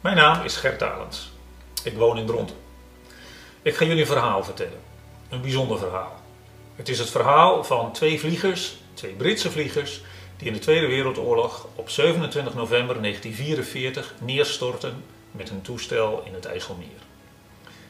Mijn 0.00 0.16
naam 0.16 0.44
is 0.44 0.56
Gert 0.56 0.78
Talens. 0.78 1.30
Ik 1.84 1.96
woon 1.96 2.18
in 2.18 2.26
Dronten. 2.26 2.56
Ik 3.62 3.76
ga 3.76 3.84
jullie 3.84 4.00
een 4.00 4.06
verhaal 4.06 4.44
vertellen. 4.44 4.80
Een 5.28 5.40
bijzonder 5.40 5.78
verhaal. 5.78 6.20
Het 6.76 6.88
is 6.88 6.98
het 6.98 7.10
verhaal 7.10 7.64
van 7.64 7.92
twee 7.92 8.20
vliegers, 8.20 8.76
twee 8.94 9.12
Britse 9.12 9.50
vliegers, 9.50 10.00
die 10.36 10.46
in 10.46 10.52
de 10.52 10.58
Tweede 10.58 10.86
Wereldoorlog 10.86 11.66
op 11.74 11.90
27 11.90 12.54
november 12.54 13.00
1944 13.00 14.14
neerstortten 14.20 15.04
met 15.30 15.50
een 15.50 15.62
toestel 15.62 16.22
in 16.24 16.34
het 16.34 16.44
IJsselmeer. 16.44 17.02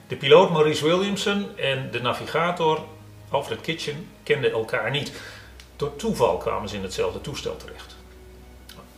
De 0.06 0.16
piloot 0.16 0.50
Maurice 0.50 0.84
Williamson 0.84 1.58
en 1.58 1.90
de 1.90 2.00
navigator 2.00 2.84
Alfred 3.28 3.60
Kitchen 3.60 4.08
kenden 4.22 4.52
elkaar 4.52 4.90
niet. 4.90 5.12
Door 5.76 5.96
toeval 5.96 6.36
kwamen 6.36 6.68
ze 6.68 6.76
in 6.76 6.82
hetzelfde 6.82 7.20
toestel 7.20 7.56
terecht. 7.56 7.96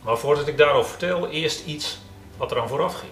Maar 0.01 0.17
voordat 0.17 0.47
ik 0.47 0.57
daarover 0.57 0.89
vertel, 0.89 1.29
eerst 1.29 1.65
iets 1.65 1.99
wat 2.41 2.51
eraan 2.51 2.67
vooraf 2.67 2.99
ging. 2.99 3.11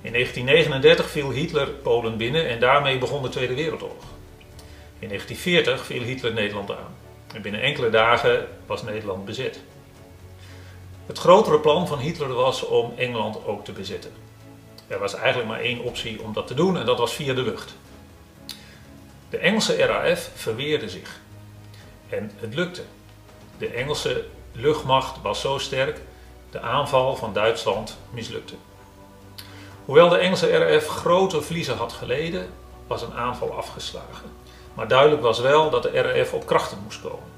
In 0.00 0.12
1939 0.12 1.10
viel 1.10 1.30
Hitler 1.30 1.68
Polen 1.68 2.16
binnen 2.16 2.48
en 2.48 2.60
daarmee 2.60 2.98
begon 2.98 3.22
de 3.22 3.28
Tweede 3.28 3.54
Wereldoorlog. 3.54 4.04
In 4.98 5.08
1940 5.08 5.86
viel 5.86 6.02
Hitler 6.02 6.32
Nederland 6.32 6.70
aan 6.70 6.94
en 7.34 7.42
binnen 7.42 7.60
enkele 7.60 7.90
dagen 7.90 8.46
was 8.66 8.82
Nederland 8.82 9.24
bezet. 9.24 9.60
Het 11.06 11.18
grotere 11.18 11.60
plan 11.60 11.86
van 11.86 11.98
Hitler 11.98 12.32
was 12.32 12.64
om 12.64 12.92
Engeland 12.96 13.46
ook 13.46 13.64
te 13.64 13.72
bezetten. 13.72 14.12
Er 14.86 14.98
was 14.98 15.14
eigenlijk 15.14 15.48
maar 15.48 15.60
één 15.60 15.80
optie 15.80 16.22
om 16.22 16.32
dat 16.32 16.46
te 16.46 16.54
doen 16.54 16.78
en 16.78 16.86
dat 16.86 16.98
was 16.98 17.14
via 17.14 17.34
de 17.34 17.42
lucht. 17.42 17.74
De 19.30 19.38
Engelse 19.38 19.76
RAF 19.76 20.30
verweerde 20.34 20.88
zich 20.88 21.20
en 22.08 22.30
het 22.36 22.54
lukte. 22.54 22.82
De 23.58 23.68
Engelse 23.68 24.24
luchtmacht 24.52 25.22
was 25.22 25.40
zo 25.40 25.58
sterk, 25.58 26.00
de 26.50 26.60
aanval 26.60 27.16
van 27.16 27.32
Duitsland 27.32 27.96
mislukte. 28.10 28.54
Hoewel 29.84 30.08
de 30.08 30.16
Engelse 30.16 30.56
RAF 30.56 30.86
grote 30.86 31.42
verliezen 31.42 31.76
had 31.76 31.92
geleden, 31.92 32.48
was 32.86 33.02
een 33.02 33.14
aanval 33.14 33.52
afgeslagen. 33.52 34.30
Maar 34.74 34.88
duidelijk 34.88 35.22
was 35.22 35.40
wel 35.40 35.70
dat 35.70 35.82
de 35.82 36.00
RAF 36.00 36.32
op 36.32 36.46
krachten 36.46 36.78
moest 36.82 37.00
komen. 37.00 37.28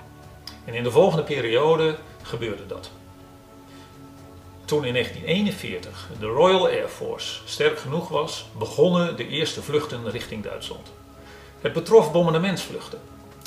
En 0.64 0.75
in 0.75 0.83
de 0.83 0.91
volgende 0.91 1.22
periode 1.22 1.97
gebeurde 2.22 2.66
dat. 2.66 2.91
Toen 4.64 4.84
in 4.84 4.92
1941 4.92 6.08
de 6.19 6.27
Royal 6.27 6.66
Air 6.66 6.88
Force 6.88 7.41
sterk 7.44 7.78
genoeg 7.78 8.08
was, 8.08 8.47
begonnen 8.58 9.16
de 9.16 9.28
eerste 9.28 9.62
vluchten 9.62 10.11
richting 10.11 10.44
Duitsland. 10.44 10.92
Het 11.61 11.72
betrof 11.72 12.12
bombardementsvluchten. 12.12 13.00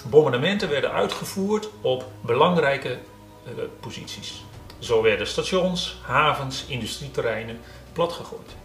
Bombardementen 0.06 0.70
werden 0.70 0.92
uitgevoerd 0.92 1.70
op 1.82 2.06
belangrijke 2.22 2.90
uh, 2.90 3.64
posities. 3.80 4.44
Zo 4.84 5.02
werden 5.02 5.28
stations, 5.28 5.98
havens, 6.02 6.66
industrieterreinen 6.68 7.60
platgegooid. 7.94 8.56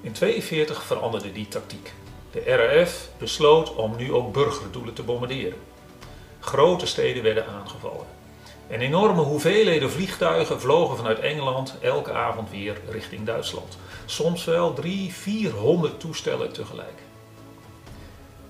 In 0.00 0.12
1942 0.18 0.82
veranderde 0.82 1.32
die 1.32 1.48
tactiek. 1.48 1.92
De 2.30 2.40
RAF 2.40 3.08
besloot 3.18 3.74
om 3.74 3.96
nu 3.96 4.12
ook 4.12 4.32
burgerdoelen 4.32 4.94
te 4.94 5.02
bombarderen. 5.02 5.58
Grote 6.40 6.86
steden 6.86 7.22
werden 7.22 7.46
aangevallen. 7.46 8.06
En 8.68 8.80
enorme 8.80 9.22
hoeveelheden 9.22 9.90
vliegtuigen 9.90 10.60
vlogen 10.60 10.96
vanuit 10.96 11.18
Engeland 11.18 11.74
elke 11.80 12.12
avond 12.12 12.50
weer 12.50 12.80
richting 12.90 13.26
Duitsland. 13.26 13.78
Soms 14.04 14.44
wel 14.44 14.72
300, 14.72 15.16
400 15.16 16.00
toestellen 16.00 16.52
tegelijk. 16.52 17.02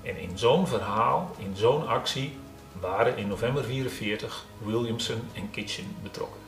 En 0.02 0.16
in 0.16 0.38
zo'n 0.38 0.66
verhaal, 0.66 1.34
in 1.38 1.56
zo'n 1.56 1.88
actie, 1.88 2.36
waren 2.80 3.16
in 3.16 3.28
november 3.28 3.62
1944 3.62 4.44
Williamson 4.58 5.22
en 5.34 5.50
Kitchen 5.50 5.96
betrokken. 6.02 6.40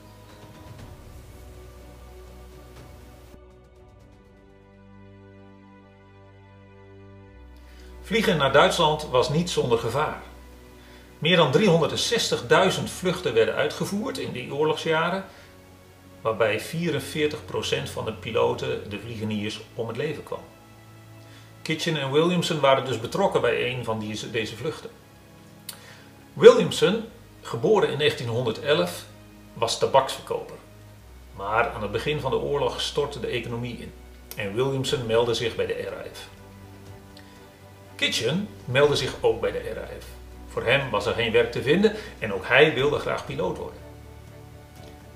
Vliegen 8.03 8.37
naar 8.37 8.53
Duitsland 8.53 9.09
was 9.11 9.29
niet 9.29 9.51
zonder 9.51 9.79
gevaar. 9.79 10.23
Meer 11.19 11.37
dan 11.37 11.53
360.000 11.59 12.85
vluchten 12.85 13.35
werden 13.35 13.55
uitgevoerd 13.55 14.19
in 14.19 14.33
die 14.33 14.55
oorlogsjaren, 14.55 15.25
waarbij 16.21 16.61
44% 16.61 16.65
van 17.85 18.05
de 18.05 18.13
piloten, 18.13 18.91
de 18.91 18.99
vliegeniers, 19.01 19.61
om 19.75 19.89
het 19.89 19.97
leven 19.97 20.23
kwam. 20.23 20.41
Kitchen 21.63 21.97
en 21.97 22.13
Williamson 22.13 22.61
waren 22.61 22.85
dus 22.85 23.01
betrokken 23.01 23.41
bij 23.41 23.71
een 23.71 23.85
van 23.85 24.15
deze, 24.33 24.57
vluchten. 24.57 24.91
Williamson, 26.39 27.05
geboren 27.43 27.91
in 27.91 27.99
1911, 27.99 29.05
was 29.53 29.79
tabaksverkoper. 29.79 30.57
Maar 31.37 31.71
aan 31.71 31.83
het 31.83 31.93
begin 31.93 32.21
van 32.21 32.31
de 32.31 32.37
oorlog 32.37 32.81
stortte 32.81 33.21
de 33.21 33.27
economie 33.27 33.79
in 33.79 33.93
en 34.37 34.55
Williamson 34.55 35.07
meldde 35.07 35.35
zich 35.35 35.57
bij 35.57 35.67
de 35.67 35.83
RAF. 35.83 36.29
Kitchen 37.95 38.49
meldde 38.65 38.97
zich 38.97 39.15
ook 39.21 39.41
bij 39.41 39.53
de 39.53 39.73
RAF. 39.75 40.05
Voor 40.49 40.65
hem 40.65 40.91
was 40.91 41.07
er 41.07 41.15
geen 41.15 41.33
werk 41.33 41.53
te 41.53 41.63
vinden 41.63 41.95
en 42.19 42.33
ook 42.33 42.47
hij 42.47 42.75
wilde 42.75 42.99
graag 42.99 43.27
piloot 43.27 43.57
worden. 43.57 43.81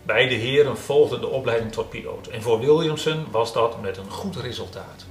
Beide 0.03 0.34
heren 0.34 0.78
volgden 0.78 1.21
de 1.21 1.28
opleiding 1.28 1.72
tot 1.72 1.91
piloot 1.91 2.27
en 2.27 2.43
voor 2.43 2.60
Williamson 2.60 3.27
was 3.31 3.53
dat 3.53 3.81
met 3.81 3.97
een 3.97 4.10
goed 4.10 4.37
resultaat. 4.37 5.06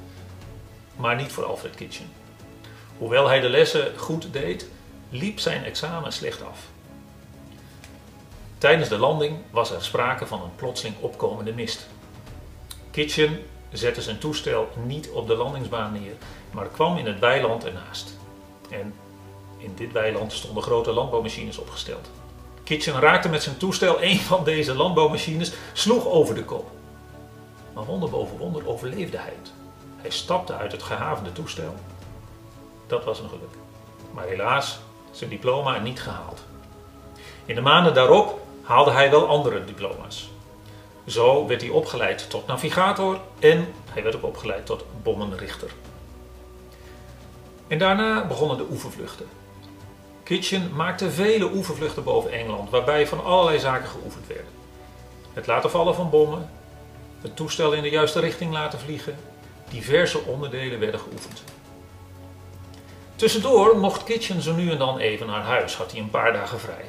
Maar 0.95 1.15
niet 1.15 1.31
voor 1.31 1.45
Alfred 1.45 1.75
Kitchen. 1.75 2.09
Hoewel 2.97 3.27
hij 3.27 3.39
de 3.39 3.49
lessen 3.49 3.97
goed 3.97 4.33
deed, 4.33 4.67
liep 5.11 5.39
zijn 5.39 5.63
examen 5.63 6.13
slecht 6.13 6.43
af. 6.43 6.59
Tijdens 8.57 8.89
de 8.89 8.97
landing 8.97 9.37
was 9.49 9.71
er 9.71 9.83
sprake 9.83 10.25
van 10.25 10.41
een 10.41 10.55
plotseling 10.55 10.95
opkomende 10.99 11.53
mist. 11.53 11.87
Kitchen 12.91 13.43
zette 13.71 14.01
zijn 14.01 14.17
toestel 14.17 14.69
niet 14.83 15.09
op 15.09 15.27
de 15.27 15.35
landingsbaan 15.35 15.93
neer, 15.93 16.13
maar 16.51 16.67
kwam 16.67 16.97
in 16.97 17.05
het 17.05 17.19
weiland 17.19 17.65
ernaast. 17.65 18.17
En 18.69 18.93
in 19.57 19.73
dit 19.75 19.91
weiland 19.91 20.33
stonden 20.33 20.63
grote 20.63 20.91
landbouwmachines 20.91 21.57
opgesteld. 21.57 22.09
Kitchen 22.63 22.99
raakte 22.99 23.29
met 23.29 23.43
zijn 23.43 23.57
toestel 23.57 24.01
een 24.01 24.19
van 24.19 24.43
deze 24.43 24.73
landbouwmachines, 24.73 25.53
sloeg 25.73 26.05
over 26.05 26.35
de 26.35 26.43
kop. 26.43 26.71
Maar 27.73 27.85
wonder 27.85 28.09
boven 28.09 28.37
wonder 28.37 28.67
overleefde 28.67 29.17
hij 29.17 29.33
het. 29.39 29.51
Hij 29.97 30.09
stapte 30.09 30.53
uit 30.53 30.71
het 30.71 30.83
gehavende 30.83 31.31
toestel. 31.31 31.75
Dat 32.87 33.03
was 33.03 33.19
een 33.19 33.29
geluk. 33.29 33.53
Maar 34.13 34.25
helaas 34.25 34.79
zijn 35.11 35.29
diploma 35.29 35.79
niet 35.79 36.01
gehaald. 36.01 36.43
In 37.45 37.55
de 37.55 37.61
maanden 37.61 37.93
daarop 37.93 38.39
haalde 38.61 38.91
hij 38.91 39.09
wel 39.09 39.27
andere 39.27 39.65
diploma's. 39.65 40.29
Zo 41.07 41.47
werd 41.47 41.61
hij 41.61 41.69
opgeleid 41.69 42.29
tot 42.29 42.47
navigator 42.47 43.19
en 43.39 43.73
hij 43.91 44.03
werd 44.03 44.15
ook 44.15 44.25
opgeleid 44.25 44.65
tot 44.65 44.85
bommenrichter. 45.03 45.71
En 47.67 47.77
daarna 47.77 48.25
begonnen 48.27 48.57
de 48.57 48.67
oefenvluchten. 48.71 49.25
Kitchen 50.23 50.75
maakte 50.75 51.11
vele 51.11 51.51
oefenvluchten 51.53 52.03
boven 52.03 52.31
Engeland, 52.31 52.69
waarbij 52.69 53.07
van 53.07 53.23
allerlei 53.23 53.59
zaken 53.59 53.89
geoefend 53.89 54.27
werden. 54.27 54.51
Het 55.33 55.47
laten 55.47 55.69
vallen 55.69 55.95
van 55.95 56.09
bommen, 56.09 56.49
het 57.21 57.35
toestel 57.35 57.73
in 57.73 57.81
de 57.81 57.89
juiste 57.89 58.19
richting 58.19 58.53
laten 58.53 58.79
vliegen, 58.79 59.15
diverse 59.69 60.19
onderdelen 60.19 60.79
werden 60.79 60.99
geoefend. 60.99 61.43
Tussendoor 63.21 63.77
mocht 63.77 64.03
Kitchen 64.03 64.41
zo 64.41 64.55
nu 64.55 64.71
en 64.71 64.77
dan 64.77 64.97
even 64.97 65.27
naar 65.27 65.43
huis, 65.43 65.75
had 65.75 65.91
hij 65.91 66.01
een 66.01 66.09
paar 66.09 66.33
dagen 66.33 66.59
vrij. 66.59 66.85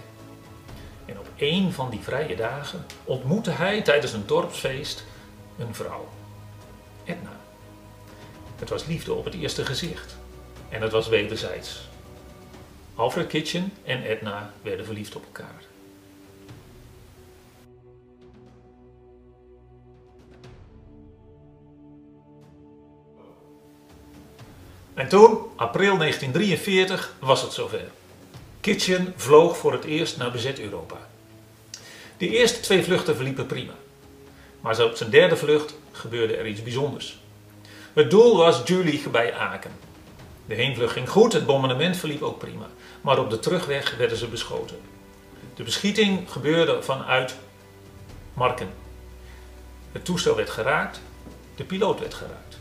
En 1.06 1.18
op 1.18 1.26
een 1.36 1.72
van 1.72 1.90
die 1.90 2.00
vrije 2.00 2.36
dagen 2.36 2.86
ontmoette 3.04 3.50
hij 3.50 3.82
tijdens 3.82 4.12
een 4.12 4.26
dorpsfeest 4.26 5.04
een 5.58 5.74
vrouw, 5.74 6.08
Edna. 7.04 7.40
Het 8.56 8.68
was 8.68 8.86
liefde 8.86 9.12
op 9.12 9.24
het 9.24 9.34
eerste 9.34 9.64
gezicht 9.64 10.16
en 10.68 10.82
het 10.82 10.92
was 10.92 11.08
wederzijds. 11.08 11.88
Alfred 12.94 13.26
Kitchen 13.26 13.72
en 13.84 14.02
Edna 14.02 14.52
werden 14.62 14.84
verliefd 14.84 15.16
op 15.16 15.24
elkaar. 15.24 15.62
En 24.94 25.08
toen, 25.08 25.38
april 25.56 25.96
1943, 25.98 27.14
was 27.18 27.42
het 27.42 27.52
zover. 27.52 27.90
Kitchen 28.60 29.14
vloog 29.16 29.56
voor 29.56 29.72
het 29.72 29.84
eerst 29.84 30.16
naar 30.16 30.30
bezet 30.30 30.60
Europa. 30.60 31.08
De 32.16 32.28
eerste 32.28 32.60
twee 32.60 32.84
vluchten 32.84 33.14
verliepen 33.14 33.46
prima. 33.46 33.72
Maar 34.60 34.84
op 34.84 34.96
zijn 34.96 35.10
derde 35.10 35.36
vlucht 35.36 35.74
gebeurde 35.92 36.36
er 36.36 36.46
iets 36.46 36.62
bijzonders. 36.62 37.18
Het 37.92 38.10
doel 38.10 38.36
was 38.36 38.62
Jülich 38.64 39.10
bij 39.10 39.34
Aken. 39.34 39.70
De 40.46 40.54
heenvlucht 40.54 40.92
ging 40.92 41.08
goed, 41.08 41.32
het 41.32 41.46
bombardement 41.46 41.96
verliep 41.96 42.22
ook 42.22 42.38
prima. 42.38 42.66
Maar 43.00 43.18
op 43.18 43.30
de 43.30 43.38
terugweg 43.38 43.96
werden 43.96 44.16
ze 44.16 44.26
beschoten. 44.26 44.76
De 45.54 45.62
beschieting 45.62 46.30
gebeurde 46.30 46.82
vanuit 46.82 47.36
Marken. 48.34 48.68
Het 49.92 50.04
toestel 50.04 50.36
werd 50.36 50.50
geraakt, 50.50 51.00
de 51.56 51.64
piloot 51.64 52.00
werd 52.00 52.14
geraakt. 52.14 52.51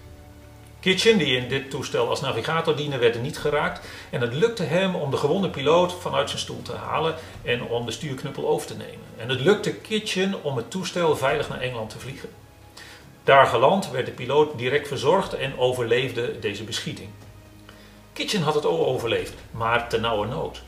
Kitchen, 0.82 1.18
die 1.18 1.38
in 1.38 1.48
dit 1.48 1.70
toestel 1.70 2.10
als 2.10 2.22
navigator 2.22 2.76
diende, 2.76 2.98
werd 2.98 3.22
niet 3.22 3.38
geraakt. 3.38 3.88
En 4.10 4.22
het 4.22 4.34
lukte 4.34 4.64
hem 4.64 4.96
om 4.96 5.12
de 5.12 5.18
gewonde 5.18 5.50
piloot 5.50 5.94
vanuit 5.94 6.30
zijn 6.30 6.42
stoel 6.42 6.62
te 6.62 6.76
halen 6.76 7.16
en 7.44 7.64
om 7.64 7.86
de 7.86 7.92
stuurknuppel 7.92 8.48
over 8.48 8.68
te 8.68 8.78
nemen. 8.78 9.06
En 9.18 9.30
het 9.30 9.40
lukte 9.40 9.74
Kitchen 9.74 10.44
om 10.44 10.58
het 10.58 10.72
toestel 10.72 11.16
veilig 11.16 11.50
naar 11.50 11.60
Engeland 11.60 11.90
te 11.90 12.00
vliegen. 12.00 12.30
Daar 13.24 13.46
geland 13.46 13.92
werd 13.92 14.06
de 14.06 14.12
piloot 14.12 14.58
direct 14.58 14.88
verzorgd 14.88 15.34
en 15.34 15.58
overleefde 15.58 16.40
deze 16.40 16.64
beschieting. 16.64 17.10
Kitchen 18.14 18.42
had 18.42 18.56
het 18.56 18.66
ook 18.66 18.88
overleefd, 18.88 19.34
maar 19.52 19.90
te 19.90 20.00
nauwe 20.00 20.28
nood. 20.28 20.62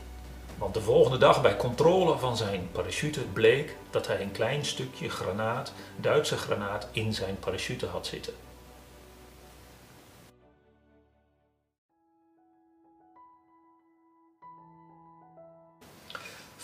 Want 0.58 0.74
de 0.74 0.80
volgende 0.80 1.18
dag 1.18 1.42
bij 1.42 1.56
controle 1.56 2.18
van 2.18 2.36
zijn 2.36 2.68
parachute 2.72 3.20
bleek 3.20 3.76
dat 3.90 4.06
hij 4.06 4.20
een 4.20 4.32
klein 4.32 4.64
stukje 4.64 5.08
granaat, 5.08 5.72
Duitse 5.96 6.36
granaat, 6.36 6.88
in 6.92 7.14
zijn 7.14 7.38
parachute 7.38 7.86
had 7.86 8.06
zitten. 8.06 8.43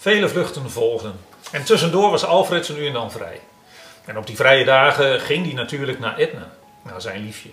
Vele 0.00 0.28
vluchten 0.28 0.70
volgden 0.70 1.20
en 1.52 1.64
tussendoor 1.64 2.10
was 2.10 2.24
Alfred 2.24 2.68
nu 2.68 2.86
en 2.86 2.92
dan 2.92 3.10
vrij. 3.10 3.40
En 4.04 4.18
op 4.18 4.26
die 4.26 4.36
vrije 4.36 4.64
dagen 4.64 5.20
ging 5.20 5.44
hij 5.44 5.54
natuurlijk 5.54 5.98
naar 5.98 6.18
Etna, 6.18 6.54
naar 6.82 7.00
zijn 7.00 7.24
liefje. 7.24 7.48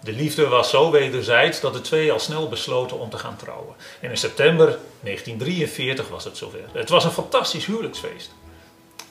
De 0.00 0.12
liefde 0.12 0.48
was 0.48 0.70
zo 0.70 0.90
wederzijds 0.90 1.60
dat 1.60 1.72
de 1.72 1.80
twee 1.80 2.12
al 2.12 2.18
snel 2.18 2.48
besloten 2.48 2.98
om 2.98 3.10
te 3.10 3.18
gaan 3.18 3.36
trouwen. 3.36 3.74
En 4.00 4.10
in 4.10 4.16
september 4.16 4.66
1943 5.00 6.08
was 6.08 6.24
het 6.24 6.36
zover. 6.36 6.68
Het 6.72 6.88
was 6.88 7.04
een 7.04 7.10
fantastisch 7.10 7.66
huwelijksfeest. 7.66 8.30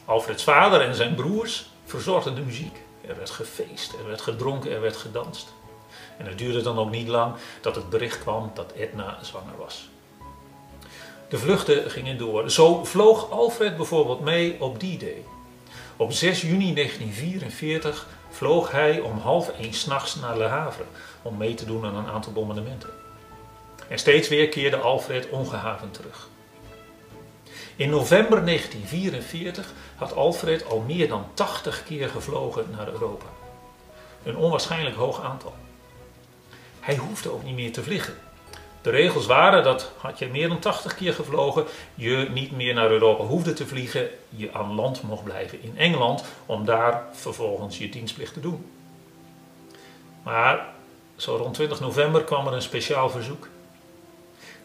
Alfreds 0.05 0.43
vader 0.43 0.81
en 0.81 0.95
zijn 0.95 1.15
broers 1.15 1.65
verzorgden 1.85 2.35
de 2.35 2.41
muziek. 2.41 2.77
Er 3.07 3.17
werd 3.17 3.29
gefeest, 3.29 3.93
er 3.93 4.07
werd 4.07 4.21
gedronken, 4.21 4.71
er 4.71 4.81
werd 4.81 4.97
gedanst. 4.97 5.53
En 6.17 6.25
het 6.25 6.37
duurde 6.37 6.61
dan 6.61 6.79
ook 6.79 6.91
niet 6.91 7.07
lang 7.07 7.35
dat 7.61 7.75
het 7.75 7.89
bericht 7.89 8.19
kwam 8.19 8.51
dat 8.53 8.71
Edna 8.71 9.17
zwanger 9.21 9.57
was. 9.57 9.89
De 11.31 11.37
vluchten 11.37 11.91
gingen 11.91 12.17
door. 12.17 12.49
Zo 12.49 12.83
vloog 12.83 13.29
Alfred 13.29 13.77
bijvoorbeeld 13.77 14.19
mee 14.19 14.55
op 14.59 14.79
die 14.79 14.97
day. 14.97 15.25
Op 15.97 16.11
6 16.11 16.41
juni 16.41 16.73
1944 16.73 18.07
vloog 18.29 18.71
hij 18.71 18.99
om 18.99 19.17
half 19.17 19.49
één 19.49 19.73
s'nachts 19.73 20.15
naar 20.15 20.37
Le 20.37 20.43
Havre 20.43 20.83
om 21.21 21.37
mee 21.37 21.53
te 21.53 21.65
doen 21.65 21.85
aan 21.85 21.95
een 21.95 22.07
aantal 22.07 22.31
bombardementen. 22.31 22.89
En 23.87 23.99
steeds 23.99 24.27
weer 24.27 24.49
keerde 24.49 24.77
Alfred 24.77 25.29
ongehavend 25.29 25.93
terug. 25.93 26.27
In 27.75 27.89
november 27.89 28.45
1944 28.45 29.73
had 29.95 30.15
Alfred 30.15 30.65
al 30.65 30.79
meer 30.79 31.07
dan 31.07 31.25
80 31.33 31.83
keer 31.83 32.09
gevlogen 32.09 32.65
naar 32.71 32.87
Europa. 32.87 33.25
Een 34.23 34.37
onwaarschijnlijk 34.37 34.95
hoog 34.95 35.21
aantal. 35.23 35.53
Hij 36.79 36.95
hoefde 36.95 37.31
ook 37.31 37.43
niet 37.43 37.55
meer 37.55 37.71
te 37.71 37.83
vliegen. 37.83 38.13
De 38.81 38.89
regels 38.89 39.25
waren 39.25 39.63
dat 39.63 39.91
had 39.97 40.19
je 40.19 40.27
meer 40.27 40.47
dan 40.47 40.59
80 40.59 40.95
keer 40.95 41.13
gevlogen, 41.13 41.65
je 41.95 42.27
niet 42.33 42.51
meer 42.51 42.73
naar 42.73 42.91
Europa 42.91 43.23
hoefde 43.23 43.53
te 43.53 43.67
vliegen, 43.67 44.09
je 44.29 44.53
aan 44.53 44.75
land 44.75 45.01
mocht 45.01 45.23
blijven 45.23 45.63
in 45.63 45.77
Engeland 45.77 46.23
om 46.45 46.65
daar 46.65 47.03
vervolgens 47.11 47.77
je 47.77 47.89
dienstplicht 47.89 48.33
te 48.33 48.39
doen. 48.39 48.65
Maar 50.23 50.65
zo 51.15 51.35
rond 51.35 51.53
20 51.53 51.79
november 51.79 52.23
kwam 52.23 52.47
er 52.47 52.53
een 52.53 52.61
speciaal 52.61 53.09
verzoek. 53.09 53.47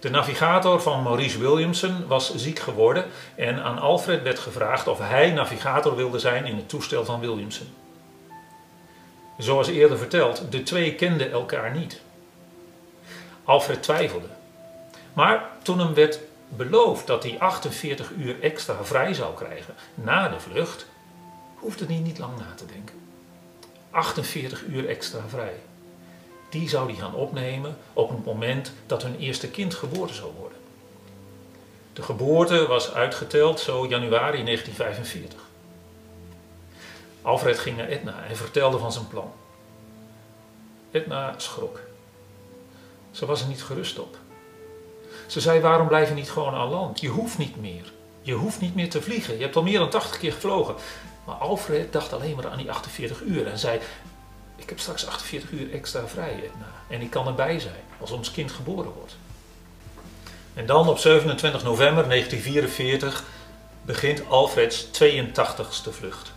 De 0.01 0.11
navigator 0.11 0.83
van 0.83 1.03
Maurice 1.03 1.39
Williamson 1.39 2.07
was 2.07 2.35
ziek 2.35 2.59
geworden 2.59 3.05
en 3.35 3.63
aan 3.63 3.79
Alfred 3.79 4.23
werd 4.23 4.39
gevraagd 4.39 4.87
of 4.87 4.99
hij 4.99 5.31
navigator 5.31 5.97
wilde 5.97 6.19
zijn 6.19 6.47
in 6.47 6.57
het 6.57 6.69
toestel 6.69 7.05
van 7.05 7.21
Williamson. 7.21 7.67
Zoals 9.39 9.69
eerder 9.69 9.99
verteld, 9.99 10.53
de 10.53 10.63
twee 10.63 10.95
kenden 10.95 11.31
elkaar 11.31 11.77
niet. 11.77 12.01
Alfred 13.47 13.83
twijfelde. 13.83 14.29
Maar 15.13 15.51
toen 15.63 15.79
hem 15.79 15.95
werd 15.95 16.21
beloofd 16.49 17.07
dat 17.07 17.23
hij 17.23 17.39
48 17.39 18.11
uur 18.11 18.41
extra 18.41 18.85
vrij 18.85 19.15
zou 19.15 19.35
krijgen 19.35 19.75
na 19.95 20.29
de 20.29 20.41
vlucht, 20.41 20.87
hoefde 21.55 21.87
hij 21.87 21.97
niet 21.97 22.19
lang 22.19 22.39
na 22.39 22.55
te 22.55 22.67
denken. 22.67 22.95
48 23.91 24.65
uur 24.65 24.89
extra 24.89 25.21
vrij. 25.29 25.55
Die 26.51 26.69
zou 26.69 26.91
hij 26.91 27.01
gaan 27.01 27.15
opnemen 27.15 27.77
op 27.93 28.11
het 28.11 28.25
moment 28.25 28.73
dat 28.87 29.03
hun 29.03 29.19
eerste 29.19 29.49
kind 29.49 29.75
geboren 29.75 30.15
zou 30.15 30.33
worden. 30.39 30.59
De 31.93 32.03
geboorte 32.03 32.67
was 32.67 32.93
uitgeteld 32.93 33.61
zo 33.61 33.87
januari 33.87 34.45
1945. 34.45 35.41
Alfred 37.23 37.59
ging 37.59 37.77
naar 37.77 37.89
Edna 37.89 38.25
en 38.29 38.37
vertelde 38.37 38.79
van 38.79 38.93
zijn 38.93 39.09
plan. 39.09 39.33
Edna 40.91 41.35
schrok. 41.37 41.81
Ze 43.17 43.27
was 43.27 43.41
er 43.41 43.49
niet 43.49 43.63
gerust 43.63 43.99
op. 43.99 44.17
Ze 45.27 45.41
zei: 45.41 45.61
Waarom 45.61 45.89
blijf 45.89 46.09
je 46.09 46.15
niet 46.15 46.31
gewoon 46.31 46.55
aan 46.55 46.69
land? 46.69 47.01
Je 47.01 47.09
hoeft 47.09 47.39
niet 47.39 47.61
meer. 47.61 47.93
Je 48.23 48.33
hoeft 48.33 48.61
niet 48.61 48.75
meer 48.75 48.91
te 48.91 49.03
vliegen. 49.03 49.37
Je 49.37 49.43
hebt 49.43 49.57
al 49.57 49.63
meer 49.63 49.79
dan 49.79 49.91
80 49.91 50.19
keer 50.19 50.33
gevlogen. 50.33 50.75
Maar 51.25 51.35
Alfred 51.35 51.93
dacht 51.93 52.13
alleen 52.13 52.37
maar 52.37 52.49
aan 52.49 52.59
die 52.59 52.71
48 52.71 53.23
uur 53.23 53.47
en 53.47 53.59
zei: 53.59 53.81
Ik 54.57 54.69
heb 54.69 54.79
straks 54.79 55.07
48 55.07 55.51
uur 55.51 55.73
extra 55.73 56.07
vrij 56.07 56.51
en 56.89 57.01
ik 57.01 57.11
kan 57.11 57.27
erbij 57.27 57.59
zijn 57.61 57.85
als 58.01 58.11
ons 58.11 58.31
kind 58.31 58.53
geboren 58.53 58.93
wordt. 58.93 59.17
En 60.55 60.67
dan 60.67 60.89
op 60.89 60.99
27 60.99 61.63
november 61.63 62.09
1944 62.09 63.25
begint 63.83 64.29
Alfreds 64.29 64.87
82ste 64.87 65.91
vlucht. 65.91 66.33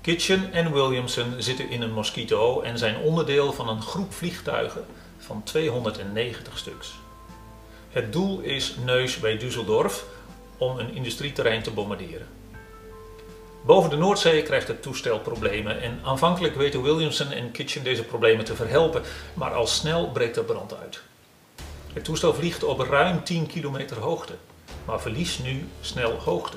Kitchen 0.00 0.52
en 0.52 0.72
Williamson 0.72 1.34
zitten 1.38 1.70
in 1.70 1.82
een 1.82 1.92
Mosquito 1.92 2.60
en 2.60 2.78
zijn 2.78 2.96
onderdeel 2.96 3.52
van 3.52 3.68
een 3.68 3.82
groep 3.82 4.12
vliegtuigen 4.12 4.84
van 5.30 5.42
290 5.42 6.58
stuks. 6.58 6.94
Het 7.90 8.12
doel 8.12 8.40
is 8.40 8.76
Neus 8.84 9.18
bij 9.18 9.40
Düsseldorf 9.40 10.04
om 10.58 10.78
een 10.78 10.94
industrieterrein 10.94 11.62
te 11.62 11.70
bombarderen. 11.70 12.26
Boven 13.64 13.90
de 13.90 13.96
Noordzee 13.96 14.42
krijgt 14.42 14.68
het 14.68 14.82
toestel 14.82 15.20
problemen 15.20 15.80
en 15.80 16.00
aanvankelijk 16.04 16.54
weten 16.54 16.82
Williamson 16.82 17.30
en 17.30 17.50
Kitchen 17.50 17.84
deze 17.84 18.04
problemen 18.04 18.44
te 18.44 18.54
verhelpen, 18.54 19.02
maar 19.34 19.54
al 19.54 19.66
snel 19.66 20.10
breekt 20.10 20.36
er 20.36 20.44
brand 20.44 20.74
uit. 20.74 21.00
Het 21.92 22.04
toestel 22.04 22.34
vliegt 22.34 22.64
op 22.64 22.80
ruim 22.80 23.24
10 23.24 23.46
kilometer 23.46 23.96
hoogte, 23.96 24.34
maar 24.84 25.00
verliest 25.00 25.42
nu 25.42 25.68
snel 25.80 26.12
hoogte. 26.12 26.56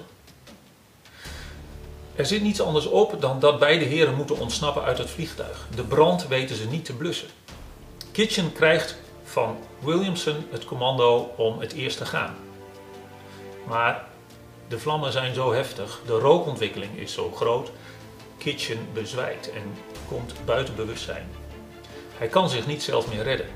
Er 2.15 2.25
zit 2.25 2.41
niets 2.41 2.61
anders 2.61 2.85
op 2.85 3.21
dan 3.21 3.39
dat 3.39 3.59
beide 3.59 3.85
heren 3.85 4.15
moeten 4.15 4.39
ontsnappen 4.39 4.83
uit 4.83 4.97
het 4.97 5.09
vliegtuig. 5.09 5.67
De 5.75 5.83
brand 5.83 6.27
weten 6.27 6.55
ze 6.55 6.67
niet 6.67 6.85
te 6.85 6.93
blussen. 6.93 7.29
Kitchen 8.13 8.53
krijgt 8.53 8.95
van 9.23 9.57
Williamson 9.79 10.45
het 10.49 10.65
commando 10.65 11.33
om 11.35 11.59
het 11.59 11.73
eerst 11.73 11.97
te 11.97 12.05
gaan. 12.05 12.35
Maar 13.67 14.05
de 14.67 14.79
vlammen 14.79 15.11
zijn 15.11 15.33
zo 15.33 15.53
heftig, 15.53 16.01
de 16.05 16.13
rookontwikkeling 16.13 16.97
is 16.97 17.13
zo 17.13 17.31
groot, 17.31 17.71
Kitchen 18.37 18.87
bezwijkt 18.93 19.51
en 19.51 19.73
komt 20.07 20.33
buiten 20.45 20.75
bewustzijn. 20.75 21.27
Hij 22.17 22.27
kan 22.27 22.49
zich 22.49 22.67
niet 22.67 22.83
zelf 22.83 23.09
meer 23.13 23.23
redden. 23.23 23.47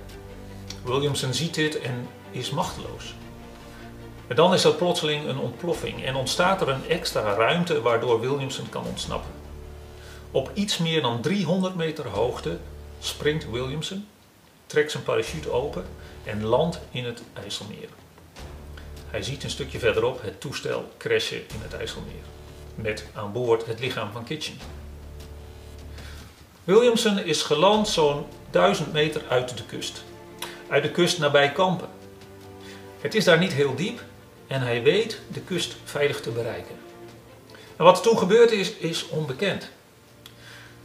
Williamson 0.83 1.33
ziet 1.33 1.53
dit 1.53 1.81
en 1.81 2.07
is 2.31 2.49
machteloos. 2.49 3.13
En 4.27 4.35
dan 4.35 4.53
is 4.53 4.63
er 4.63 4.73
plotseling 4.73 5.27
een 5.27 5.39
ontploffing 5.39 6.03
en 6.03 6.15
ontstaat 6.15 6.61
er 6.61 6.69
een 6.69 6.87
extra 6.87 7.33
ruimte 7.33 7.81
waardoor 7.81 8.19
Williamson 8.19 8.69
kan 8.69 8.85
ontsnappen. 8.85 9.31
Op 10.31 10.51
iets 10.53 10.77
meer 10.77 11.01
dan 11.01 11.21
300 11.21 11.75
meter 11.75 12.07
hoogte 12.07 12.57
springt 12.99 13.49
Williamson 13.49 14.07
trekt 14.67 14.91
zijn 14.91 15.03
parachute 15.03 15.51
open 15.51 15.85
en 16.23 16.43
landt 16.43 16.79
in 16.91 17.05
het 17.05 17.21
IJsselmeer. 17.33 17.89
Hij 19.09 19.23
ziet 19.23 19.43
een 19.43 19.49
stukje 19.49 19.79
verderop 19.79 20.21
het 20.21 20.41
toestel 20.41 20.91
crashen 20.97 21.37
in 21.37 21.61
het 21.61 21.73
IJsselmeer, 21.73 22.23
met 22.75 23.05
aan 23.13 23.31
boord 23.31 23.65
het 23.65 23.79
lichaam 23.79 24.11
van 24.11 24.23
Kitchen. 24.23 24.57
Williamson 26.63 27.19
is 27.19 27.41
geland 27.41 27.87
zo'n 27.87 28.25
1000 28.49 28.93
meter 28.93 29.21
uit 29.29 29.57
de 29.57 29.63
kust, 29.65 30.03
uit 30.69 30.83
de 30.83 30.91
kust 30.91 31.19
nabij 31.19 31.51
Kampen. 31.51 31.89
Het 33.01 33.15
is 33.15 33.23
daar 33.23 33.37
niet 33.37 33.53
heel 33.53 33.75
diep 33.75 34.03
en 34.47 34.61
hij 34.61 34.83
weet 34.83 35.19
de 35.27 35.41
kust 35.41 35.75
veilig 35.83 36.21
te 36.21 36.29
bereiken. 36.29 36.75
En 37.75 37.83
wat 37.83 37.97
er 37.97 38.03
toen 38.03 38.17
gebeurd 38.17 38.51
is, 38.51 38.71
is 38.71 39.07
onbekend. 39.07 39.69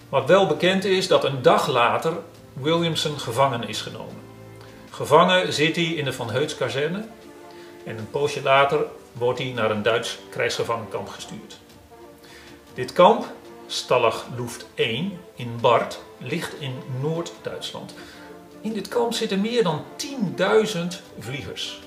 Wat 0.08 0.26
wel 0.26 0.46
bekend 0.46 0.84
is 0.84 1.08
dat 1.08 1.24
een 1.24 1.42
dag 1.42 1.66
later 1.66 2.12
Williamson 2.52 3.18
gevangen 3.18 3.68
is 3.68 3.80
genomen. 3.80 4.20
Gevangen 4.90 5.52
zit 5.52 5.76
hij 5.76 5.84
in 5.84 6.04
de 6.04 6.12
Van 6.12 6.30
Heuts 6.30 6.56
kazerne 6.56 7.04
en 7.84 7.98
een 7.98 8.10
poosje 8.10 8.42
later 8.42 8.84
wordt 9.12 9.38
hij 9.38 9.52
naar 9.52 9.70
een 9.70 9.82
Duits 9.82 10.18
krijgsgevangenkamp 10.30 11.08
gestuurd. 11.08 11.58
Dit 12.74 12.92
kamp, 12.92 13.26
Stalag 13.66 14.26
Luft 14.36 14.66
1 14.74 15.18
in 15.34 15.58
Bart, 15.60 16.00
ligt 16.18 16.60
in 16.60 16.74
Noord-Duitsland. 17.00 17.94
In 18.60 18.72
dit 18.72 18.88
kamp 18.88 19.12
zitten 19.12 19.40
meer 19.40 19.62
dan 19.62 19.84
10.000 20.76 20.80
vliegers. 21.18 21.80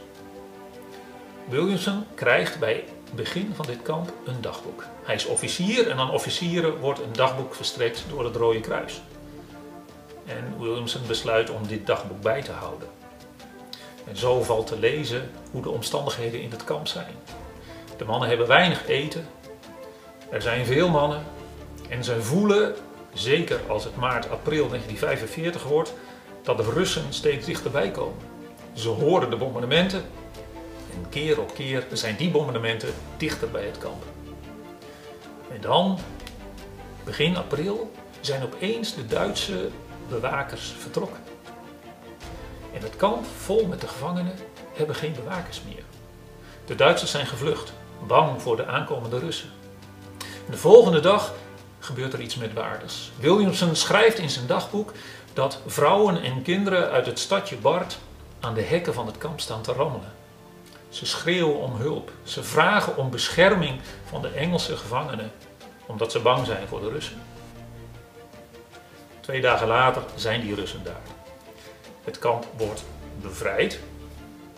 Williamson 1.50 2.04
krijgt 2.16 2.60
bij 2.60 2.84
begin 3.16 3.52
van 3.56 3.66
dit 3.66 3.82
kamp 3.82 4.14
een 4.26 4.42
dagboek. 4.42 4.84
Hij 5.04 5.16
is 5.16 5.26
officier 5.26 5.90
en 5.90 5.98
aan 5.98 6.12
officieren 6.12 6.80
wordt 6.80 7.00
een 7.00 7.14
dagboek 7.14 7.56
verstrekt 7.56 8.04
door 8.10 8.24
het 8.24 8.36
Rode 8.36 8.60
Kruis 8.60 9.02
en 10.26 10.60
Williamson 10.60 11.02
besluit 11.08 11.50
om 11.50 11.68
dit 11.68 11.88
dagboek 11.88 12.22
bij 12.22 12.42
te 12.42 12.52
houden. 12.52 12.88
En 14.08 14.18
zo 14.18 14.44
valt 14.44 14.68
te 14.68 14.80
lezen 14.80 15.30
hoe 15.52 15.62
de 15.62 15.70
omstandigheden 15.70 16.42
in 16.42 16.52
het 16.52 16.64
kamp 16.64 16.88
zijn. 16.88 17.16
De 17.98 18.06
mannen 18.06 18.30
hebben 18.30 18.48
weinig 18.48 18.88
eten, 18.88 19.28
er 20.30 20.42
zijn 20.42 20.66
veel 20.66 20.90
mannen, 20.90 21.24
En 21.90 22.04
zij 22.04 22.20
voelen, 22.20 22.76
zeker 23.14 23.60
als 23.68 23.84
het 23.84 23.96
maart, 23.96 24.30
april 24.30 24.68
1945 24.68 25.64
wordt, 25.64 25.94
dat 26.44 26.58
de 26.58 26.64
Russen 26.64 27.14
steeds 27.14 27.46
dichterbij 27.46 27.92
komen. 27.92 28.18
Ze 28.74 28.90
horen 28.90 29.30
de 29.30 29.36
bombardementen 29.36 30.04
en 30.94 31.10
keer 31.10 31.42
op 31.42 31.54
keer 31.54 31.88
zijn 31.92 32.16
die 32.16 32.32
bombardementen 32.32 32.90
dichter 33.18 33.50
bij 33.50 33.66
het 33.66 33.78
kamp. 33.78 34.04
En 35.52 35.62
dan, 35.62 36.00
begin 37.04 37.38
april, 37.38 37.92
zijn 38.20 38.44
opeens 38.44 38.96
de 38.96 39.06
Duitse 39.06 39.70
bewakers 40.10 40.74
vertrokken. 40.80 41.20
En 42.74 42.82
het 42.82 42.96
kamp, 42.96 43.26
vol 43.38 43.66
met 43.66 43.82
de 43.82 43.88
gevangenen, 43.88 44.36
hebben 44.74 44.96
geen 44.96 45.14
bewakers 45.14 45.62
meer. 45.68 45.84
De 46.66 46.76
Duitsers 46.76 47.12
zijn 47.12 47.26
gevlucht, 47.26 47.74
bang 48.08 48.42
voor 48.42 48.56
de 48.56 48.66
aankomende 48.66 49.20
Russen. 49.20 49.50
De 50.50 50.58
volgende 50.58 51.00
dag 51.00 51.34
gebeurt 51.80 52.14
er 52.14 52.22
iets 52.22 52.36
met 52.36 52.54
waardes. 52.54 53.12
Williamson 53.20 53.76
schrijft 53.76 54.18
in 54.18 54.30
zijn 54.30 54.48
dagboek 54.48 54.92
dat 55.34 55.62
vrouwen 55.66 56.22
en 56.22 56.42
kinderen 56.42 56.90
uit 56.92 57.06
het 57.06 57.20
stadje 57.20 57.56
Bart 57.56 57.98
aan 58.40 58.54
de 58.54 58.62
hekken 58.62 58.94
van 58.94 59.06
het 59.06 59.18
kamp 59.18 59.40
staan 59.40 59.62
te 59.62 59.72
rammelen. 59.72 60.14
Ze 60.90 61.06
schreeuwen 61.06 61.60
om 61.60 61.76
hulp. 61.76 62.12
Ze 62.24 62.44
vragen 62.44 62.98
om 62.98 63.10
bescherming 63.10 63.80
van 64.10 64.22
de 64.22 64.28
Engelse 64.28 64.78
gevangenen, 64.78 65.32
omdat 65.86 66.12
ze 66.12 66.20
bang 66.20 66.46
zijn 66.46 66.68
voor 66.68 66.82
de 66.82 66.90
Russen. 66.90 67.22
Twee 69.26 69.42
dagen 69.42 69.68
later 69.68 70.04
zijn 70.16 70.42
die 70.42 70.56
Russen 70.56 70.84
daar. 70.84 71.02
Het 72.04 72.20
kamp 72.20 72.46
wordt 72.58 72.84
bevrijd 73.22 73.80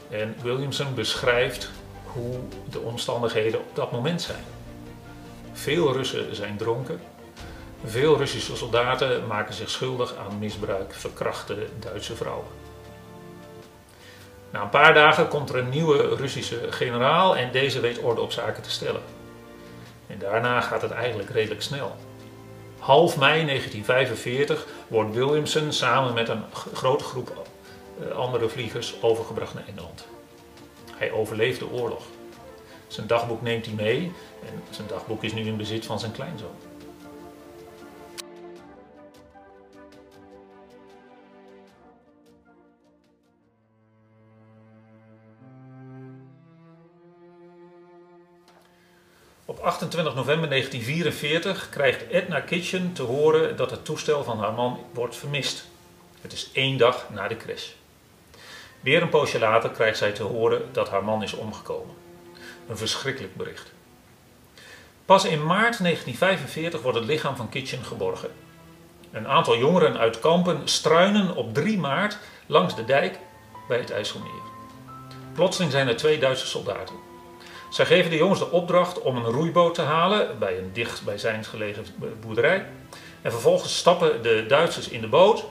en 0.10 0.36
Williamson 0.42 0.96
beschrijft 0.96 1.70
hoe 2.04 2.40
de 2.70 2.80
omstandigheden 2.80 3.60
op 3.60 3.76
dat 3.76 3.92
moment 3.92 4.22
zijn. 4.22 4.44
Veel 5.52 5.94
Russen 5.94 6.36
zijn 6.36 6.58
dronken. 6.58 7.02
Veel 7.86 8.18
Russische 8.18 8.56
soldaten 8.56 9.28
maken 9.28 9.54
zich 9.54 9.70
schuldig 9.70 10.16
aan 10.16 10.40
misbruik, 10.40 10.94
verkrachte 10.94 11.68
Duitse 11.80 12.16
vrouwen. 12.16 12.48
Na 14.52 14.62
een 14.62 14.70
paar 14.70 14.94
dagen 14.94 15.28
komt 15.28 15.50
er 15.50 15.58
een 15.58 15.70
nieuwe 15.70 16.16
Russische 16.16 16.72
generaal 16.72 17.38
en 17.38 17.52
deze 17.52 17.80
weet 17.80 18.00
orde 18.00 18.22
op 18.22 18.32
zaken 18.32 18.64
te 18.64 18.72
stellen. 18.72 19.02
En 20.08 20.20
daarna 20.20 20.62
gaat 20.62 20.82
het 20.82 20.92
eigenlijk 20.92 21.30
redelijk 21.30 21.62
snel. 21.62 21.96
Half 22.88 23.18
mei 23.18 23.46
1945 23.46 24.68
wordt 24.88 25.14
Williamson 25.14 25.72
samen 25.72 26.14
met 26.14 26.30
een 26.30 26.44
grote 26.74 27.04
groep 27.04 27.48
eh, 28.02 28.16
andere 28.16 28.50
vliegers 28.50 29.02
overgebracht 29.02 29.54
naar 29.54 29.68
Engeland. 29.68 30.08
Hij 30.92 31.12
overleeft 31.12 31.60
de 31.60 31.72
oorlog. 31.72 32.04
Zijn 32.88 33.08
dagboek 33.08 33.42
neemt 33.42 33.66
hij 33.66 33.76
mee 33.76 34.12
en 34.46 34.64
zijn 34.70 34.88
dagboek 34.88 35.24
is 35.24 35.34
nu 35.34 35.42
in 35.42 35.58
bezit 35.58 35.86
van 35.86 36.00
zijn 36.00 36.12
kleinzoon. 36.12 36.56
28 49.68 50.16
november 50.16 50.50
1944 50.50 51.70
krijgt 51.70 52.08
Edna 52.10 52.40
Kitchen 52.40 52.94
te 52.94 53.02
horen 53.02 53.56
dat 53.56 53.72
het 53.72 53.86
toestel 53.86 54.24
van 54.24 54.40
haar 54.40 54.54
man 54.54 54.80
wordt 54.94 55.16
vermist. 55.16 55.68
Het 56.22 56.34
is 56.34 56.50
één 56.54 56.78
dag 56.78 57.10
na 57.10 57.28
de 57.28 57.38
crash. 57.38 57.70
Weer 58.80 59.02
een 59.02 59.10
poosje 59.10 59.40
later 59.40 59.70
krijgt 59.70 59.98
zij 59.98 60.12
te 60.12 60.24
horen 60.24 60.62
dat 60.72 60.90
haar 60.90 61.04
man 61.04 61.24
is 61.24 61.34
omgekomen. 61.34 61.96
Een 62.68 62.78
verschrikkelijk 62.78 63.36
bericht. 63.36 63.72
Pas 65.06 65.26
in 65.26 65.46
maart 65.46 65.80
1945 65.80 66.82
wordt 66.82 66.98
het 66.98 67.08
lichaam 67.08 67.36
van 67.36 67.50
Kitchen 67.50 67.84
geborgen. 67.84 68.32
Een 69.12 69.28
aantal 69.28 69.58
jongeren 69.58 69.98
uit 69.98 70.20
Kampen 70.20 70.62
struinen 70.68 71.36
op 71.36 71.54
3 71.54 71.78
maart 71.78 72.18
langs 72.46 72.76
de 72.76 72.86
dijk 72.86 73.20
bij 73.68 73.78
het 73.78 73.92
IJsselmeer. 73.92 74.42
Plotseling 75.34 75.72
zijn 75.72 75.88
er 75.88 75.96
twee 75.96 76.20
Duitse 76.20 76.48
soldaten. 76.48 77.07
Zij 77.70 77.86
geven 77.86 78.12
de 78.12 78.18
jongens 78.18 78.40
de 78.40 78.52
opdracht 78.52 79.02
om 79.02 79.16
een 79.16 79.24
roeiboot 79.24 79.74
te 79.74 79.82
halen 79.82 80.40
bij 80.40 80.58
een 80.58 80.70
dichtbijzijns 80.74 81.48
gelegen 81.48 81.86
boerderij. 82.22 82.66
En 83.22 83.32
vervolgens 83.32 83.78
stappen 83.78 84.24
de 84.24 84.46
Duitsers 84.48 84.90
in 84.90 85.02
de 85.02 85.08
boot. 85.08 85.46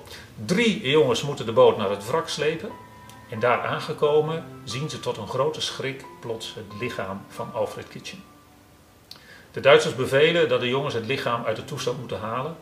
Drie 0.45 0.91
jongens 0.91 1.23
moeten 1.23 1.47
de 1.47 1.53
boot 1.53 1.77
naar 1.77 1.91
het 1.91 2.07
wrak 2.07 2.29
slepen. 2.29 2.71
En 3.31 3.41
daar 3.41 3.61
aangekomen 3.61 4.45
zien 4.65 4.91
ze 4.91 5.01
tot 5.01 5.17
een 5.17 5.29
grote 5.29 5.61
schrik 5.61 6.05
plots 6.21 6.55
het 6.55 6.81
lichaam 6.81 7.25
van 7.29 7.51
Alfred 7.53 7.89
Kitchen. 7.89 8.23
De 9.53 9.61
Duitsers 9.61 9.95
bevelen 9.95 10.49
dat 10.49 10.61
de 10.61 10.69
jongens 10.69 10.95
het 10.95 11.07
lichaam 11.07 11.45
uit 11.45 11.57
het 11.57 11.67
toestel 11.67 11.95
moeten 11.95 12.19
halen 12.19 12.57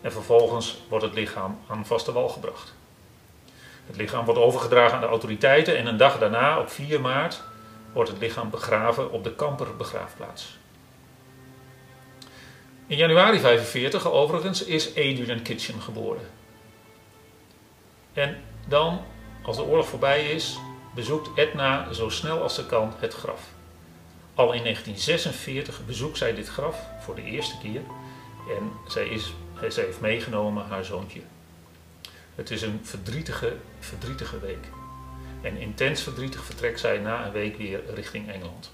en 0.00 0.12
vervolgens 0.12 0.82
wordt 0.88 1.04
het 1.04 1.14
lichaam 1.14 1.58
aan 1.68 1.86
vaste 1.86 2.12
wal 2.12 2.28
gebracht. 2.28 2.74
Het 3.86 3.96
lichaam 3.96 4.24
wordt 4.24 4.40
overgedragen 4.40 4.94
aan 4.94 5.00
de 5.00 5.06
autoriteiten 5.06 5.76
en 5.76 5.86
een 5.86 5.96
dag 5.96 6.18
daarna, 6.18 6.58
op 6.58 6.70
4 6.70 7.00
maart, 7.00 7.42
wordt 7.92 8.10
het 8.10 8.18
lichaam 8.18 8.50
begraven 8.50 9.10
op 9.10 9.24
de 9.24 9.34
Kamper 9.34 9.76
begraafplaats. 9.76 10.58
In 12.86 12.96
januari 12.96 13.38
45 13.38 14.10
overigens 14.10 14.64
is 14.64 14.88
Adrian 14.88 15.42
Kitchen 15.42 15.80
geboren. 15.80 16.30
En 18.12 18.42
dan 18.68 19.00
als 19.42 19.56
de 19.56 19.62
oorlog 19.62 19.88
voorbij 19.88 20.30
is, 20.30 20.58
bezoekt 20.94 21.38
Edna 21.38 21.92
zo 21.92 22.08
snel 22.08 22.42
als 22.42 22.54
ze 22.54 22.66
kan 22.66 22.92
het 22.98 23.14
graf. 23.14 23.40
Al 24.34 24.52
in 24.52 24.62
1946 24.62 25.86
bezoekt 25.86 26.18
zij 26.18 26.34
dit 26.34 26.48
graf 26.48 26.76
voor 27.00 27.14
de 27.14 27.22
eerste 27.22 27.58
keer 27.58 27.80
en 28.58 28.72
zij, 28.86 29.06
is, 29.06 29.32
zij 29.68 29.84
heeft 29.84 30.00
meegenomen 30.00 30.66
haar 30.66 30.84
zoontje. 30.84 31.20
Het 32.34 32.50
is 32.50 32.62
een 32.62 32.80
verdrietige, 32.82 33.56
verdrietige 33.78 34.40
week. 34.40 34.66
En 35.42 35.56
intens 35.56 36.02
verdrietig 36.02 36.44
vertrekt 36.44 36.80
zij 36.80 36.98
na 36.98 37.26
een 37.26 37.32
week 37.32 37.56
weer 37.56 37.80
richting 37.94 38.28
Engeland. 38.28 38.70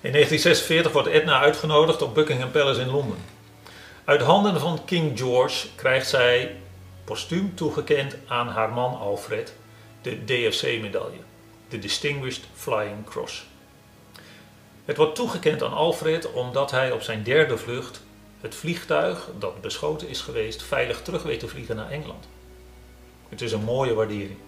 In 0.00 0.12
1946 0.12 0.92
wordt 0.92 1.08
Edna 1.08 1.40
uitgenodigd 1.40 2.02
op 2.02 2.14
Buckingham 2.14 2.50
Palace 2.50 2.80
in 2.80 2.90
Londen. 2.90 3.18
Uit 4.04 4.20
handen 4.20 4.60
van 4.60 4.84
King 4.84 5.18
George 5.18 5.66
krijgt 5.74 6.08
zij 6.08 6.56
postuum 7.04 7.54
toegekend 7.54 8.16
aan 8.26 8.48
haar 8.48 8.72
man 8.72 8.98
Alfred 8.98 9.54
de 10.02 10.24
DFC-medaille, 10.24 11.20
de 11.68 11.78
Distinguished 11.78 12.44
Flying 12.54 13.04
Cross. 13.04 13.46
Het 14.84 14.96
wordt 14.96 15.14
toegekend 15.14 15.62
aan 15.62 15.72
Alfred 15.72 16.32
omdat 16.32 16.70
hij 16.70 16.92
op 16.92 17.02
zijn 17.02 17.22
derde 17.22 17.58
vlucht 17.58 18.02
het 18.40 18.54
vliegtuig 18.54 19.28
dat 19.38 19.60
beschoten 19.60 20.08
is 20.08 20.20
geweest 20.20 20.62
veilig 20.62 21.02
terug 21.02 21.22
weet 21.22 21.40
te 21.40 21.48
vliegen 21.48 21.76
naar 21.76 21.90
Engeland. 21.90 22.28
Het 23.28 23.40
is 23.40 23.52
een 23.52 23.64
mooie 23.64 23.94
waardering. 23.94 24.38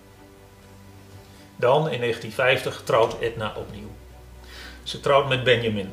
Dan 1.56 1.90
in 1.90 2.00
1950 2.00 2.82
trouwt 2.84 3.20
Edna 3.20 3.54
opnieuw. 3.56 3.90
Ze 4.82 5.00
trouwt 5.00 5.28
met 5.28 5.44
Benjamin. 5.44 5.92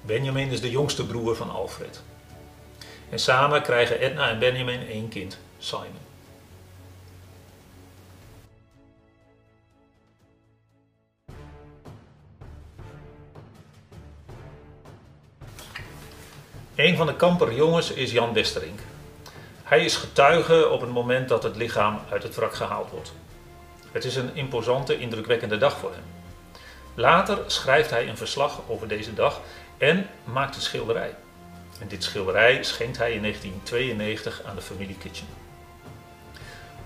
Benjamin 0.00 0.50
is 0.50 0.60
de 0.60 0.70
jongste 0.70 1.06
broer 1.06 1.36
van 1.36 1.50
Alfred. 1.50 2.02
En 3.10 3.18
samen 3.18 3.62
krijgen 3.62 4.00
Edna 4.00 4.28
en 4.28 4.38
Benjamin 4.38 4.86
één 4.88 5.08
kind, 5.08 5.38
Simon. 5.58 6.13
Een 16.76 16.96
van 16.96 17.06
de 17.06 17.16
kamperjongens 17.16 17.90
is 17.90 18.12
Jan 18.12 18.32
Westerink. 18.32 18.80
Hij 19.62 19.84
is 19.84 19.96
getuige 19.96 20.68
op 20.68 20.80
het 20.80 20.90
moment 20.90 21.28
dat 21.28 21.42
het 21.42 21.56
lichaam 21.56 22.00
uit 22.10 22.22
het 22.22 22.34
wrak 22.34 22.54
gehaald 22.54 22.90
wordt. 22.90 23.12
Het 23.92 24.04
is 24.04 24.16
een 24.16 24.36
imposante, 24.36 24.98
indrukwekkende 24.98 25.58
dag 25.58 25.78
voor 25.78 25.90
hem. 25.90 26.02
Later 26.94 27.38
schrijft 27.46 27.90
hij 27.90 28.08
een 28.08 28.16
verslag 28.16 28.60
over 28.68 28.88
deze 28.88 29.14
dag 29.14 29.40
en 29.78 30.06
maakt 30.24 30.56
een 30.56 30.62
schilderij. 30.62 31.14
En 31.80 31.88
dit 31.88 32.04
schilderij 32.04 32.62
schenkt 32.62 32.98
hij 32.98 33.12
in 33.12 33.20
1992 33.20 34.42
aan 34.44 34.54
de 34.54 34.62
familie 34.62 34.96
Kitchen. 34.96 35.26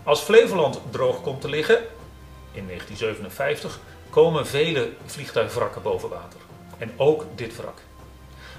Als 0.02 0.20
Flevoland 0.20 0.80
droog 0.90 1.20
komt 1.20 1.40
te 1.40 1.48
liggen, 1.48 1.78
in 2.52 2.66
1957, 2.66 3.80
komen 4.10 4.46
vele 4.46 4.92
vliegtuigwrakken 5.06 5.82
boven 5.82 6.08
water. 6.08 6.40
En 6.78 6.92
ook 6.96 7.24
dit 7.34 7.56
wrak. 7.56 7.78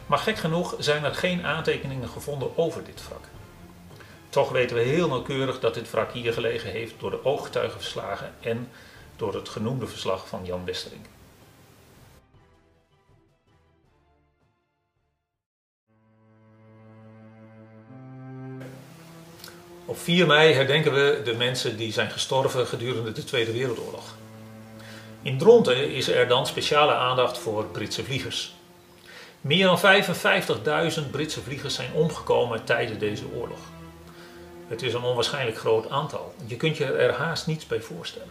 Maar 0.09 0.19
gek 0.19 0.37
genoeg 0.37 0.75
zijn 0.79 1.03
er 1.03 1.15
geen 1.15 1.45
aantekeningen 1.45 2.09
gevonden 2.09 2.57
over 2.57 2.83
dit 2.83 3.07
wrak. 3.07 3.23
Toch 4.29 4.49
weten 4.49 4.75
we 4.75 4.81
heel 4.81 5.07
nauwkeurig 5.07 5.59
dat 5.59 5.73
dit 5.73 5.91
wrak 5.91 6.11
hier 6.11 6.33
gelegen 6.33 6.71
heeft 6.71 6.93
door 6.99 7.09
de 7.09 7.25
ooggetuigenverslagen 7.25 8.33
en 8.39 8.69
door 9.15 9.33
het 9.33 9.49
genoemde 9.49 9.87
verslag 9.87 10.27
van 10.27 10.45
Jan 10.45 10.65
Westerink. 10.65 11.05
Op 19.85 19.97
4 19.99 20.27
mei 20.27 20.53
herdenken 20.53 20.93
we 20.93 21.21
de 21.23 21.33
mensen 21.33 21.77
die 21.77 21.91
zijn 21.91 22.11
gestorven 22.11 22.67
gedurende 22.67 23.11
de 23.11 23.23
Tweede 23.23 23.51
Wereldoorlog. 23.51 24.15
In 25.21 25.37
Dronten 25.37 25.91
is 25.91 26.07
er 26.07 26.27
dan 26.27 26.45
speciale 26.45 26.93
aandacht 26.93 27.37
voor 27.37 27.65
Britse 27.65 28.03
vliegers. 28.03 28.58
Meer 29.41 29.65
dan 29.65 30.03
55.000 31.03 31.10
Britse 31.12 31.41
vliegers 31.41 31.75
zijn 31.75 31.93
omgekomen 31.93 32.63
tijdens 32.63 33.00
deze 33.00 33.24
oorlog. 33.36 33.60
Het 34.67 34.81
is 34.81 34.93
een 34.93 35.03
onwaarschijnlijk 35.03 35.58
groot 35.58 35.89
aantal. 35.89 36.34
Je 36.46 36.55
kunt 36.55 36.77
je 36.77 36.86
er 36.86 37.13
haast 37.13 37.48
niets 37.48 37.67
bij 37.67 37.81
voorstellen. 37.81 38.27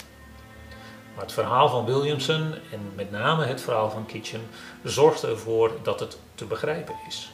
Maar 1.15 1.25
het 1.25 1.33
verhaal 1.33 1.69
van 1.69 1.85
Williamson 1.85 2.55
en 2.73 2.93
met 2.95 3.11
name 3.11 3.45
het 3.45 3.61
verhaal 3.61 3.91
van 3.91 4.07
Kitchen 4.07 4.49
zorgt 4.83 5.23
ervoor 5.23 5.73
dat 5.83 6.00
het 6.00 6.19
te 6.35 6.45
begrijpen 6.45 6.95
is. 7.07 7.31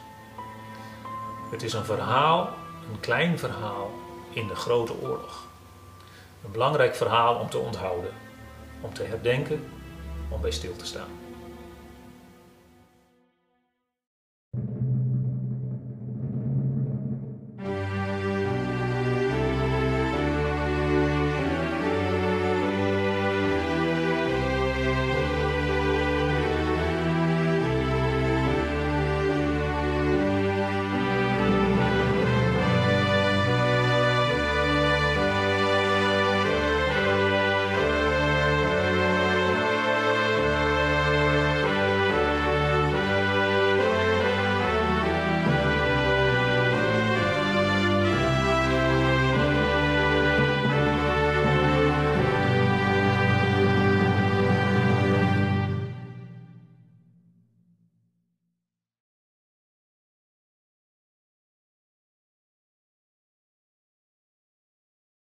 Het 1.50 1.62
is 1.62 1.72
een 1.72 1.84
verhaal, 1.84 2.50
een 2.92 3.00
klein 3.00 3.38
verhaal 3.38 3.90
in 4.32 4.46
de 4.46 4.54
grote 4.54 5.00
oorlog. 5.00 5.46
Een 6.44 6.50
belangrijk 6.50 6.94
verhaal 6.94 7.34
om 7.34 7.50
te 7.50 7.58
onthouden, 7.58 8.10
om 8.80 8.94
te 8.94 9.02
herdenken, 9.02 9.66
om 10.28 10.40
bij 10.40 10.50
stil 10.50 10.76
te 10.76 10.86
staan. 10.86 11.23